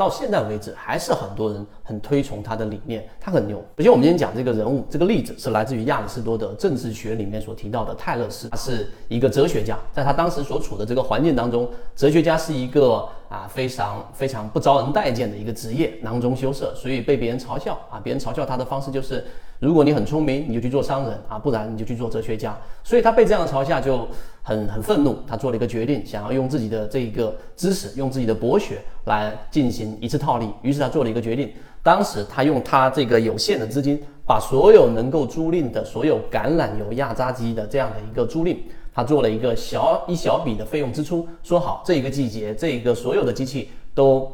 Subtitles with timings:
[0.00, 3.58] 到现在为止，还是很多人很推崇他的理念，他很牛。
[3.76, 17.98] 首先我们今天讲这个人物，这个例子是来自于亚里士多德政治学里面所提到的泰勒斯，他是一个哲学家，在他当时所处的这个环境当中，哲学家是一个啊非常非常不招人待见的一个职业，囊中羞涩，所以被别人嘲笑啊。
[18.04, 19.24] 别人嘲笑他的方式就是，
[19.58, 22.54] 如果你很聪明，你就去做商人啊，不然你就去做哲学家。
[22.84, 24.06] 所以他被这样的嘲笑就。
[24.42, 30.50] 很很愤怒，他做了一个决定，想要用自己的这个知识，用自己的博学来进行一次套利。
[30.62, 31.52] 于是他做了一个决定，
[31.82, 38.56] 当时他用他这个有限的资金，把所有能够租赁的所有橄榄油压榨机的这样的一个租赁，
[38.94, 44.30] 他做了一个小一小笔的费用支出，说好这一个季节，这一个所有的机器都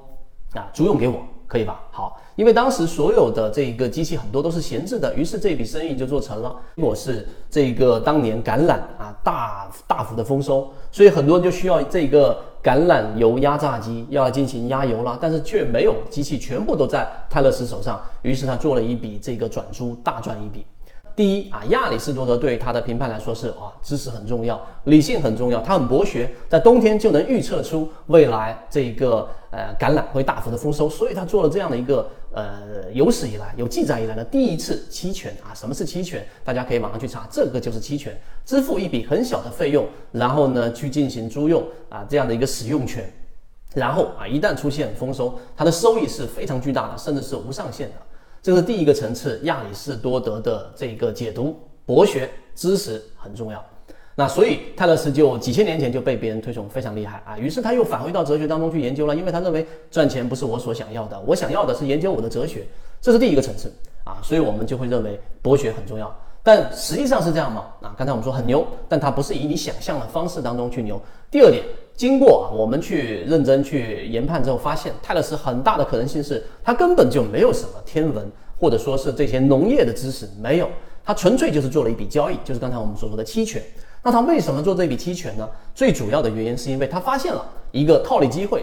[0.55, 1.81] 啊租用给我，可以吧？
[1.91, 2.21] 好。
[2.37, 6.55] 因为当时所有的这一个机器很多都是闲置的，于是这笔生意就做成了。
[6.77, 17.99] 结果是这个当年橄榄啊大大幅的丰收，所以很多人就需要这个橄榄油压榨机要进行压油了，但是却没有机器，全部都在泰勒斯手上。
[18.21, 20.67] 于是他做了一笔这个转租，大赚一笔。
[21.17, 35.55] 第一啊，亚里士多德对他的评判来说是啊，知识很重要，理性很重要，他很博学，在冬天就能预测出未来这个呃橄榄会大幅的丰收，所以他做了这样的一个呃有史以来有记载以来的第一次期权啊。
[35.55, 36.23] 什么是期权？
[36.45, 43.11] 大家可以马上去查，这个就是期权，支付一笔很小的费用，然后呢去进行租用啊这样的一个使用权，
[43.73, 47.95] 然后啊一旦出现丰收，它的收益是非常巨大的，甚至是无上限的。
[48.47, 53.61] 这是第一个层次，亚里士多德的这个解读，博学知识很重要。
[54.15, 62.65] 那所以泰勒斯就几千年前就被别人推崇非常厉害啊，于是他又返回到哲学当中去研究了，因为他认为赚钱不是我所想要的，我想要的是研究我的哲学，
[63.01, 63.69] 这是第一个层次
[64.05, 66.17] 啊，所以我们就会认为博学很重要。
[66.45, 67.65] 但实际上是这样吗？
[67.83, 71.03] 啊，刚才我们说很牛，但他不是以你想象的方式当中去牛。
[71.33, 71.65] 第二点。
[71.97, 78.31] 经过啊我们去认真去研判之后，发现泰勒斯很大的可能性是他根本就没有什么天文
[78.61, 80.69] 或者说是这些农业的知识，没有，
[81.03, 83.63] 他纯粹就是做了一笔交易，就是刚才我们所说的期权。
[84.03, 85.49] 那他为什么做这笔期权呢？
[85.75, 88.63] 最主要的原因是因为他发现了一个套利机会，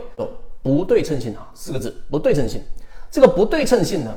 [0.62, 2.62] 不对称性啊，四个字，不对称性。
[3.09, 4.16] 这个不对称性呢，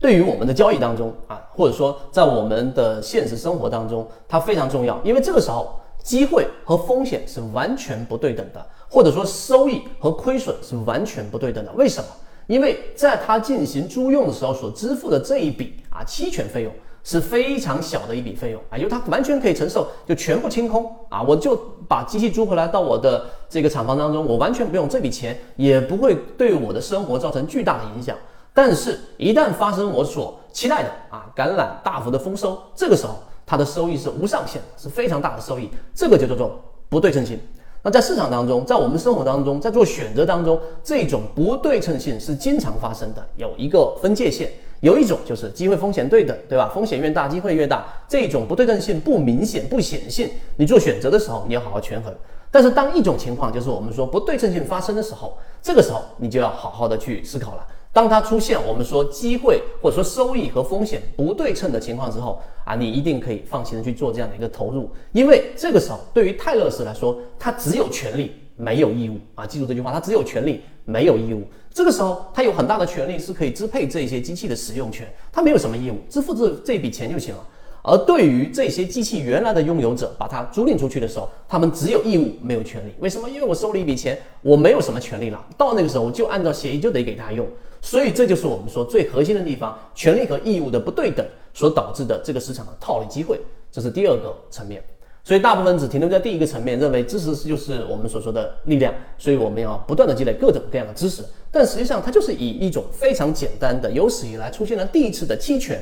[0.00, 5.78] 对于我们的交易当中啊，或者说在我们的现实生活当中，它非常重要，因为这个时候。
[6.06, 11.72] 机会和风险是完全不对等的，或者说收益和亏损是完全不对等的。
[11.72, 12.08] 为什么？
[12.46, 16.72] 因为在他进行租用的时候所支付的这一笔啊期权费用
[17.02, 21.56] 是非常小的一笔费用啊，因为他完全可以承受，就全部清空啊，我就
[21.88, 28.16] 把机器租回来到我的这个厂房当中，我完全不用这笔钱，也不会对我的生活造成巨大的影响。
[28.54, 33.16] 但是，一旦发生我所期待的啊橄榄大幅的丰收，这个时候。
[33.46, 37.38] 它的收益是无上限，是非常大的收益，这个就叫做不对称性。
[37.82, 44.50] 那在市场当中，在我们生活当中，在做选择当中，这种不对称性是经常发生的，有一个分界线。
[44.80, 46.70] 有一种就是机会风险对等，对吧？
[46.74, 47.86] 风险越大，机会越大。
[48.06, 52.14] 这种不对称性不明显、不显性，你做选择的时候，你要好好权衡。
[52.50, 57.66] 但是当一种情况就是我们说不对称性发生的时候，这个时候你就要好好的去思考了。
[57.96, 71.42] 当它出现我们说机会或者说收益和风险不对称的情况之后啊，你一定可以放心的去做这样的一个投入，因为这个时候对于泰勒斯来说，他只有权利没有义务啊，记住这句话，他只有权利没有义务。
[71.72, 77.42] 这个时候他有很大的权利是可以支配这些机器的使用权，他没有什么义务，支付这这笔钱就行了。
[77.82, 82.92] 而对于这些机器原来的拥有者，把它租赁出去的时候，他们只有义务没有权利。
[82.98, 83.26] 为什么？
[83.30, 85.42] 因为我收了一笔钱，我没有什么权利了。
[85.56, 87.46] 到那个时候，就按照协议就得给他用。
[87.86, 91.24] 所以这就是我们说最核心的地方，权利和义务的不对等
[91.54, 94.82] 所导致的这个市场的套利机会，这是第二个层面。
[95.22, 101.24] 所以大部分只停留在第一个层面，认为知识就是我们所说的力量，所以我们要不断的积累各种各样的知识。
[101.48, 105.80] 但实际上，它就是以一种非常简单的有史以来出现了第一次的期权，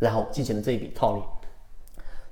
[0.00, 1.22] 然后进行了这一笔套利。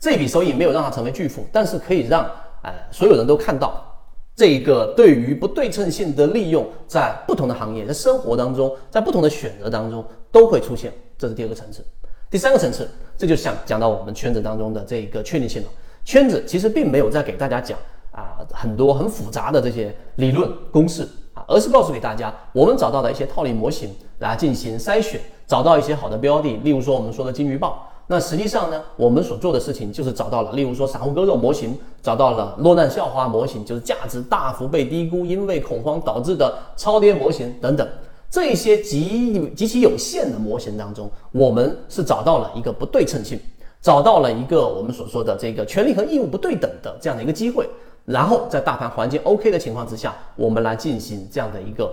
[0.00, 2.28] 这笔收益没有让它成为巨富，但是可以让
[2.64, 3.88] 呃所有人都看到。
[4.34, 11.84] 这个对于不对称性的利用，在不同的行业、在生活当中、在不同的选择当中都会出现，这是第二个层次。
[12.30, 12.88] 第三个层次，
[13.18, 15.68] 这就像讲到我们圈子当中的这一个确定性了。
[16.02, 17.78] 圈子其实并没有在给大家讲
[18.10, 27.91] 啊很多很复杂的这些理论公式啊，而是告诉给大家我们找到的一些套利模型来进行筛选，找到一些好的标的，例如说我们说的金鱼报。
[28.12, 37.88] 那实际上呢，我们所做的事情就是找到了，例如说散户割肉模型，找到了落难校花模型，就是价值大幅被低估，因为恐慌导致的超跌模型等等，
[38.30, 43.40] 这些极极其有限的模型当中，我们是找到了一个不对称性，
[43.80, 47.66] 找到了一个我们所说的这个权利和义务不对等的这样的一个机会，
[48.04, 51.90] 然后在大盘环境 OK 的情况之下，我们来进行这样的一个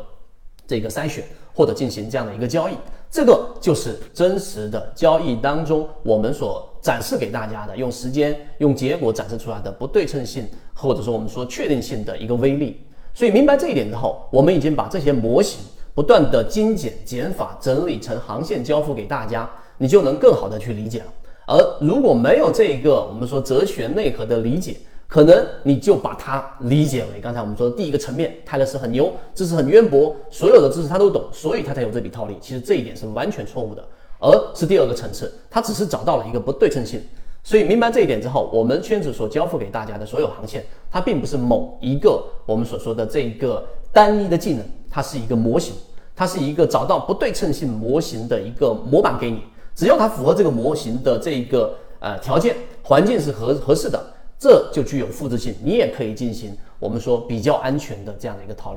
[0.67, 1.23] 这个筛选
[1.53, 2.73] 或者进行这样的一个交易。
[3.11, 12.79] 这个就是真实的交易当中我们所展示给大家的，用时间、用结果展示出来的不对称性，或者说我们说确定性的一个威力。
[13.13, 15.59] 所以明白这一点之后，我们已经把这些模型
[15.95, 21.05] 不断的精简、减法、整理成航线交付给大家，你就能更好的去理解了。
[21.47, 24.77] 而如果没有这一个我们说哲学内核的理解，
[25.09, 32.37] 可能你就把它理解为刚才我们说的第一个层面，泰勒斯很牛，知识很渊博，所有的知识他都懂，所以他才有这笔套利。
[32.39, 33.83] 其实这一点是完全错误的，
[34.19, 37.01] 而是第二个层次，他只是找到了一个不对称性。
[37.43, 45.73] 所以明白这一点之后，我们圈子所交付给大家的所有航线，它并不是某一个我们所说的这一个单一的技能，它是一个模型，
[46.15, 49.41] 它是一个找到不对称性模型的一个模板给你。
[49.73, 53.99] 只要它符合这个模型的这一个呃条件，环境是合合适的。
[54.39, 58.67] 这就具有复制性，你也可以进行我们说比较安全的这样的一个套利。